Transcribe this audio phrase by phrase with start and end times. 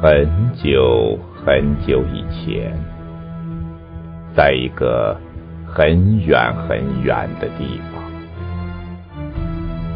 [0.00, 2.72] 很久很久以前，
[4.32, 5.16] 在一个
[5.66, 8.00] 很远很远的地方，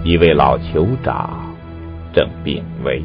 [0.03, 1.55] 一位老酋长
[2.13, 3.01] 正病危。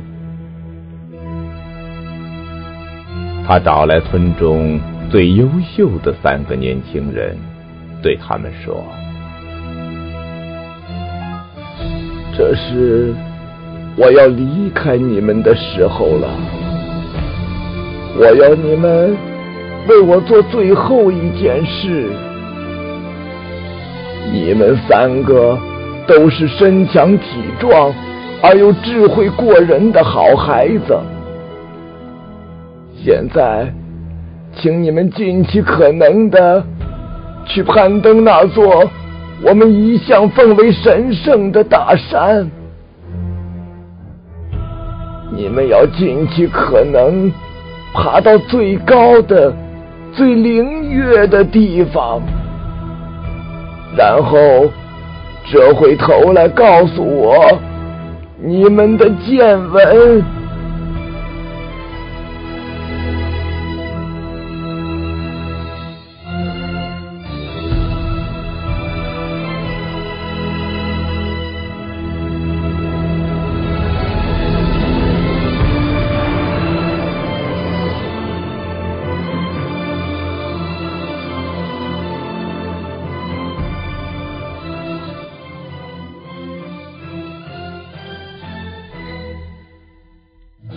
[3.46, 4.80] 他找来村中
[5.12, 7.38] 最优秀的三个年轻人，
[8.02, 8.84] 对他们说
[12.36, 13.14] ：“这是
[13.96, 16.28] 我要离开你们的时候了。
[18.16, 19.18] 我要你们
[19.88, 22.10] 为我做最后一件事。
[24.32, 25.58] 你们三个
[26.06, 27.26] 都是身强体
[27.60, 27.94] 壮
[28.42, 30.98] 而又智慧过人的好孩子。”
[33.04, 33.72] 现在，
[34.58, 36.62] 请你们尽其可能的
[37.46, 38.90] 去攀登那座
[39.44, 42.50] 我们一向奉为神圣的大山。
[45.32, 47.32] 你们要尽其可能
[47.94, 49.54] 爬到最高的、
[50.14, 52.22] 最灵悦的地方，
[53.96, 54.70] 然后
[55.46, 57.60] 折回头来告诉我
[58.44, 60.37] 你们的见闻。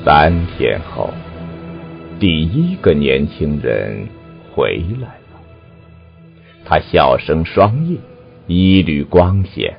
[0.02, 1.10] 三天后，
[2.18, 4.08] 第一个年轻人
[4.50, 5.40] 回来了。
[6.64, 8.00] 他笑声双翼，
[8.46, 9.76] 一缕光鲜。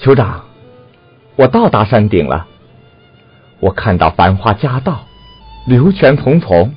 [0.00, 0.46] 酋长，
[1.36, 2.46] 我到达山顶了。
[3.60, 5.04] 我看到繁花夹道，
[5.66, 6.70] 流泉淙淙，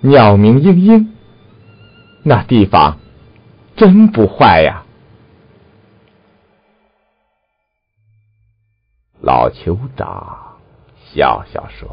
[0.00, 1.06] 鸟鸣嘤嘤。
[2.22, 2.98] 那地方
[3.74, 4.83] 真不坏呀。
[9.26, 10.58] 老酋长
[11.14, 11.88] 笑笑说：“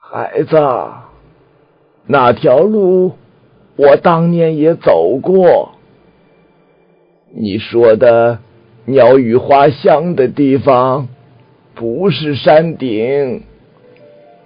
[0.00, 0.56] 孩子，
[2.06, 3.12] 那条路
[3.76, 5.72] 我当年也走过。
[7.34, 8.38] 你说的
[8.86, 11.08] 鸟语花香的地方，
[11.74, 13.42] 不是山顶，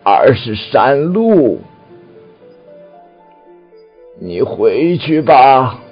[0.03, 1.60] 而是山路。
[4.19, 5.82] 你回去吧。”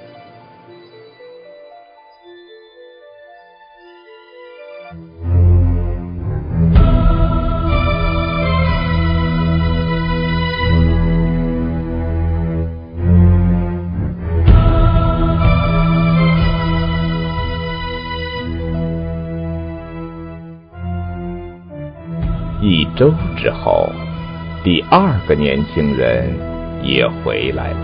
[22.97, 23.91] 周之后，
[24.63, 26.33] 第二个年轻人
[26.83, 27.77] 也回来了。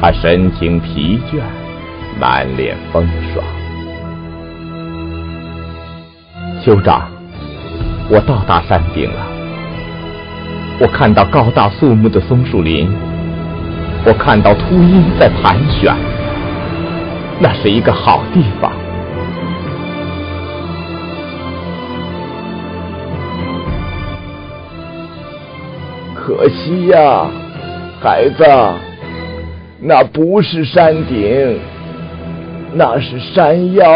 [0.00, 1.40] 他神情疲倦，
[2.20, 3.44] 满脸风霜。
[6.62, 7.08] 酋长，
[8.10, 9.26] 我到达山顶了。
[10.80, 12.88] 我看到高大肃穆的松树林，
[14.04, 15.94] 我看到秃鹰在盘旋。
[17.40, 18.70] 那是一个好地方。
[26.28, 27.26] 可惜呀，
[28.02, 28.44] 孩子，
[29.80, 31.58] 那不是山顶，
[32.74, 33.88] 那是山腰。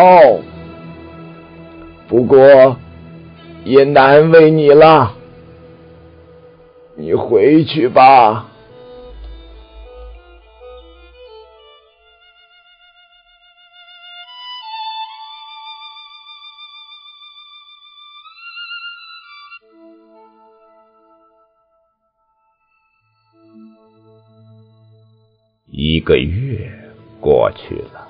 [2.08, 2.79] 不过
[3.64, 5.12] 也难为你了，
[6.96, 8.46] 你回去吧。
[26.02, 26.69] 一个月
[27.20, 28.08] 过去了，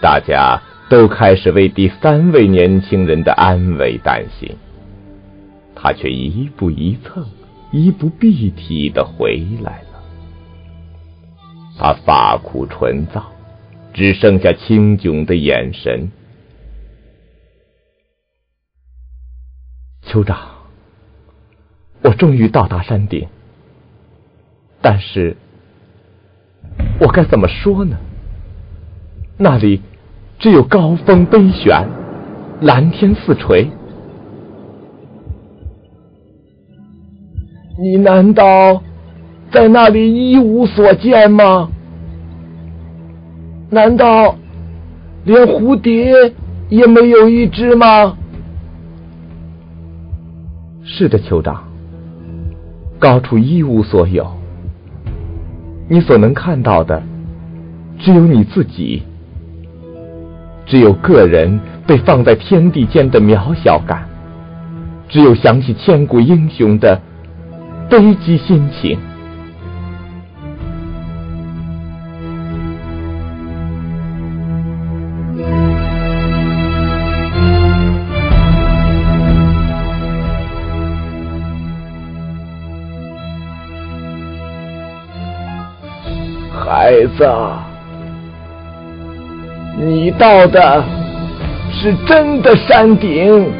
[0.00, 4.56] 大家都开始为第三位年轻人的安危担心，
[5.76, 7.24] 他却一步一蹭、
[7.70, 10.02] 一步必提的回来了。
[11.78, 13.22] 他发苦唇燥，
[13.94, 16.10] 只剩下清炯的眼神。
[20.04, 20.36] 酋长，
[22.02, 23.28] 我终于到达山顶，
[24.80, 25.36] 但是。
[27.02, 27.96] 我该怎么说呢？
[29.36, 29.82] 那里
[30.38, 31.88] 只有高峰悲悬，
[32.60, 33.68] 蓝天似垂。
[37.80, 38.80] 你难道
[39.50, 41.70] 在那里一无所见吗？
[43.68, 44.36] 难道
[45.24, 46.32] 连蝴蝶
[46.68, 48.16] 也没有一只吗？
[50.84, 51.64] 是的，酋长。
[53.00, 54.30] 高处一无所有，
[55.92, 57.02] 你所能看到的
[57.98, 59.02] 只有你自己，
[60.64, 64.08] 只有个人被放在天地间的渺小感，
[65.10, 66.98] 只有想起千古英雄的
[67.90, 68.98] 悲激心情。
[86.64, 87.28] 孩子，
[89.78, 90.84] 你到的
[91.72, 93.50] 是真的山顶。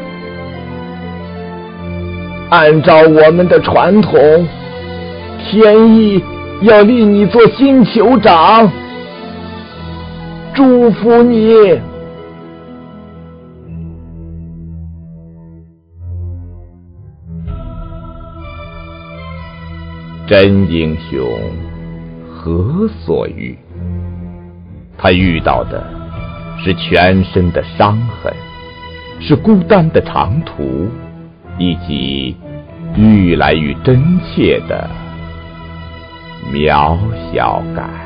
[2.49, 4.47] 按照我们的传统，
[5.39, 6.23] 天意
[6.61, 8.71] 要立你做新酋长，
[10.53, 11.53] 祝福你，
[20.25, 21.72] 真英雄。
[22.43, 23.57] 何所欲？
[24.97, 25.81] 他遇到的
[26.61, 28.33] 是全身的伤痕，
[29.21, 30.89] 是孤单的长途，
[31.57, 32.35] 以及
[32.97, 34.89] 愈来愈真切的
[36.51, 36.97] 渺
[37.31, 38.02] 小感。